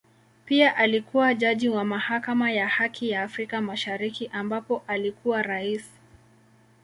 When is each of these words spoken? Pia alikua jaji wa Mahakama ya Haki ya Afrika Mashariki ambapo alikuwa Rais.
Pia 0.45 0.75
alikua 0.77 1.33
jaji 1.33 1.69
wa 1.69 1.83
Mahakama 1.85 2.51
ya 2.51 2.67
Haki 2.67 3.09
ya 3.09 3.21
Afrika 3.23 3.61
Mashariki 3.61 4.29
ambapo 4.33 4.83
alikuwa 4.87 5.41
Rais. 5.41 5.89